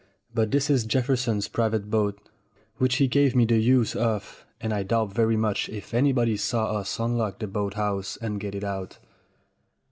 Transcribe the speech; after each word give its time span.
But 0.33 0.49
this 0.49 0.67
is 0.71 0.85
Jefferson's 0.87 1.47
private 1.47 1.91
boat, 1.91 2.19
which 2.77 2.95
he 2.95 3.07
gave 3.07 3.35
me 3.35 3.45
the 3.45 3.59
use 3.59 3.95
of, 3.95 4.47
and 4.59 4.73
I 4.73 4.81
doubt 4.81 5.13
very 5.13 5.37
much 5.37 5.69
if 5.69 5.93
anybody 5.93 6.37
saw 6.37 6.71
us 6.77 6.97
unlock 6.99 7.37
the 7.37 7.45
boat 7.45 7.75
house 7.75 8.17
and 8.17 8.39
get 8.39 8.55
it 8.55 8.63
out. 8.63 8.97